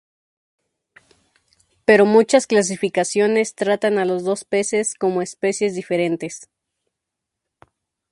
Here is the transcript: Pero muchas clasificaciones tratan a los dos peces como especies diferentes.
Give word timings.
Pero 1.85 2.07
muchas 2.07 2.47
clasificaciones 2.47 3.53
tratan 3.53 3.99
a 3.99 4.05
los 4.05 4.23
dos 4.23 4.45
peces 4.45 4.95
como 4.95 5.21
especies 5.21 5.75
diferentes. 5.75 6.49